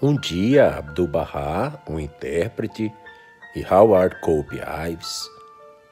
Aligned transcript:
Um 0.00 0.14
dia, 0.14 0.76
Abdu'l-Bahá, 0.76 1.82
um 1.88 1.98
intérprete, 1.98 2.94
e 3.56 3.64
Howard 3.64 4.20
Cope 4.20 4.60
Ives, 4.88 5.28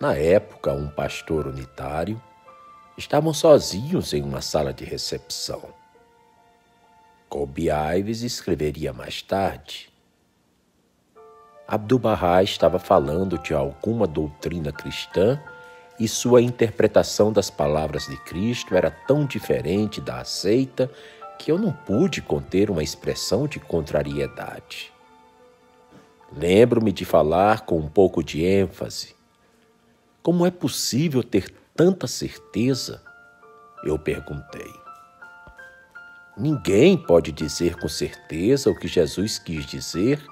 na 0.00 0.14
época 0.14 0.72
um 0.72 0.88
pastor 0.88 1.48
unitário, 1.48 2.22
estavam 2.96 3.34
sozinhos 3.34 4.12
em 4.12 4.22
uma 4.22 4.40
sala 4.40 4.72
de 4.72 4.84
recepção. 4.84 5.74
Cope 7.28 7.68
Ives 7.98 8.22
escreveria 8.22 8.90
mais 8.90 9.20
tarde. 9.20 9.90
Abdu'l-Bahá 11.66 12.42
estava 12.42 12.78
falando 12.78 13.36
de 13.38 13.52
alguma 13.52 14.06
doutrina 14.06 14.72
cristã 14.72 15.38
e 16.00 16.08
sua 16.08 16.40
interpretação 16.40 17.30
das 17.30 17.50
palavras 17.50 18.06
de 18.06 18.16
Cristo 18.16 18.74
era 18.74 18.90
tão 18.90 19.26
diferente 19.26 20.00
da 20.00 20.20
aceita 20.20 20.90
que 21.38 21.52
eu 21.52 21.58
não 21.58 21.70
pude 21.70 22.22
conter 22.22 22.70
uma 22.70 22.82
expressão 22.82 23.46
de 23.46 23.60
contrariedade. 23.60 24.90
Lembro-me 26.32 26.92
de 26.92 27.04
falar 27.04 27.60
com 27.66 27.78
um 27.78 27.88
pouco 27.88 28.24
de 28.24 28.42
ênfase. 28.42 29.14
Como 30.22 30.46
é 30.46 30.50
possível 30.50 31.22
ter 31.22 31.54
tanta 31.76 32.06
certeza? 32.06 33.02
Eu 33.84 33.98
perguntei. 33.98 34.87
Ninguém 36.38 36.96
pode 36.96 37.32
dizer 37.32 37.76
com 37.76 37.88
certeza 37.88 38.70
o 38.70 38.74
que 38.78 38.86
Jesus 38.86 39.38
quis 39.38 39.66
dizer 39.66 40.24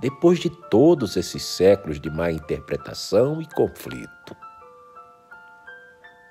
depois 0.00 0.40
de 0.40 0.50
todos 0.50 1.16
esses 1.16 1.42
séculos 1.42 2.00
de 2.00 2.10
má 2.10 2.32
interpretação 2.32 3.40
e 3.40 3.46
conflito. 3.46 4.36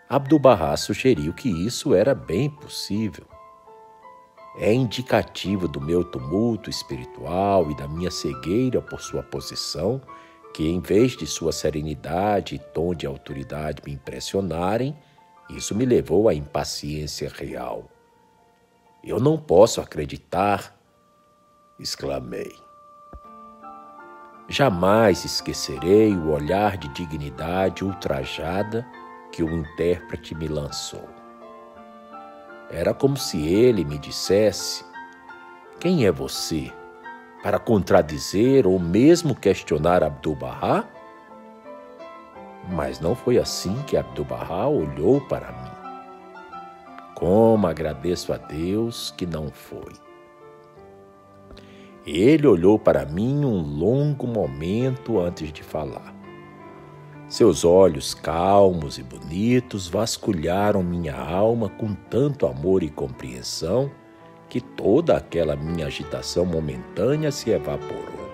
Abdu'l-Bahá 0.09 0.75
sugeriu 0.75 1.33
que 1.33 1.49
isso 1.49 1.95
era 1.95 2.13
bem 2.13 2.49
possível 2.49 3.25
é 4.57 4.73
indicativo 4.73 5.67
do 5.67 5.79
meu 5.79 6.03
tumulto 6.03 6.69
espiritual 6.69 7.71
e 7.71 7.75
da 7.75 7.87
minha 7.87 8.11
cegueira 8.11 8.81
por 8.81 8.99
sua 9.01 9.23
posição, 9.23 10.01
que 10.53 10.67
em 10.67 10.79
vez 10.81 11.15
de 11.15 11.25
sua 11.25 11.53
serenidade 11.53 12.55
e 12.55 12.59
tom 12.59 12.93
de 12.93 13.05
autoridade 13.05 13.81
me 13.85 13.93
impressionarem, 13.93 14.95
isso 15.49 15.73
me 15.73 15.85
levou 15.85 16.27
à 16.27 16.33
impaciência 16.33 17.29
real. 17.33 17.89
Eu 19.03 19.19
não 19.19 19.35
posso 19.35 19.81
acreditar, 19.81 20.75
exclamei. 21.79 22.55
Jamais 24.47 25.25
esquecerei 25.25 26.15
o 26.15 26.29
olhar 26.29 26.77
de 26.77 26.87
dignidade 26.89 27.83
ultrajada 27.83 28.85
que 29.31 29.41
o 29.41 29.49
intérprete 29.49 30.35
me 30.35 30.47
lançou. 30.47 31.09
Era 32.69 32.93
como 32.93 33.17
se 33.17 33.43
ele 33.47 33.83
me 33.83 33.97
dissesse: 33.97 34.85
Quem 35.79 36.05
é 36.05 36.11
você 36.11 36.71
para 37.41 37.57
contradizer 37.57 38.67
ou 38.67 38.77
mesmo 38.77 39.33
questionar 39.33 40.03
Abdu'l-Bahá? 40.03 40.85
Mas 42.69 42.99
não 42.99 43.15
foi 43.15 43.39
assim 43.39 43.81
que 43.87 43.97
Abdu'l-Bahá 43.97 44.67
olhou 44.67 45.19
para 45.21 45.51
mim. 45.51 45.70
Como 47.21 47.67
agradeço 47.67 48.33
a 48.33 48.37
Deus 48.37 49.13
que 49.15 49.27
não 49.27 49.51
foi. 49.51 49.93
Ele 52.03 52.47
olhou 52.47 52.79
para 52.79 53.05
mim 53.05 53.45
um 53.45 53.61
longo 53.61 54.25
momento 54.25 55.19
antes 55.19 55.53
de 55.53 55.61
falar. 55.61 56.15
Seus 57.29 57.63
olhos 57.63 58.15
calmos 58.15 58.97
e 58.97 59.03
bonitos 59.03 59.87
vasculharam 59.87 60.81
minha 60.81 61.15
alma 61.15 61.69
com 61.69 61.93
tanto 61.93 62.47
amor 62.47 62.81
e 62.81 62.89
compreensão 62.89 63.91
que 64.49 64.59
toda 64.59 65.15
aquela 65.15 65.55
minha 65.55 65.85
agitação 65.85 66.43
momentânea 66.43 67.31
se 67.31 67.51
evaporou. 67.51 68.31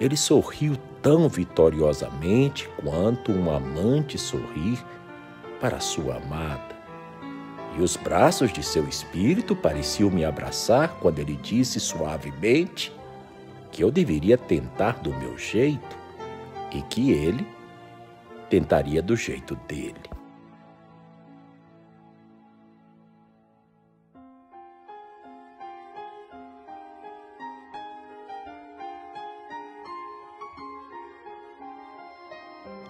Ele 0.00 0.16
sorriu 0.16 0.74
tão 1.02 1.28
vitoriosamente 1.28 2.66
quanto 2.82 3.30
um 3.30 3.54
amante 3.54 4.16
sorrir 4.16 4.82
para 5.60 5.80
sua 5.80 6.16
amada. 6.16 6.77
E 7.78 7.80
os 7.80 7.96
braços 7.96 8.52
de 8.52 8.60
seu 8.60 8.88
espírito 8.88 9.54
pareciam 9.54 10.10
me 10.10 10.24
abraçar 10.24 10.98
quando 10.98 11.20
ele 11.20 11.36
disse 11.36 11.78
suavemente 11.78 12.92
que 13.70 13.84
eu 13.84 13.90
deveria 13.92 14.36
tentar 14.36 14.98
do 14.98 15.14
meu 15.14 15.38
jeito 15.38 15.96
e 16.72 16.82
que 16.82 17.12
ele 17.12 17.46
tentaria 18.50 19.00
do 19.00 19.14
jeito 19.14 19.54
dele. 19.68 19.94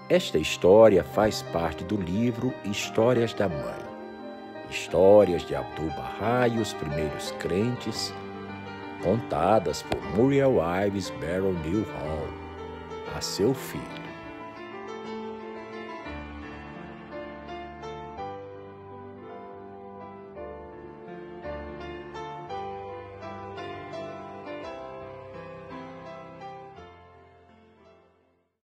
Esta 0.08 0.38
história 0.38 1.04
faz 1.04 1.42
parte 1.42 1.84
do 1.84 1.98
livro 1.98 2.54
Histórias 2.64 3.34
da 3.34 3.46
Mãe. 3.46 3.97
Histórias 4.70 5.42
de 5.46 5.54
Abdu'l-Bahá 5.54 6.46
e 6.48 6.58
os 6.58 6.72
primeiros 6.74 7.30
crentes, 7.38 8.12
contadas 9.02 9.82
por 9.82 10.00
Muriel 10.14 10.56
Ives 10.86 11.10
Barrow 11.10 11.52
Newhall 11.52 12.28
a 13.16 13.20
seu 13.20 13.54
filho. 13.54 14.07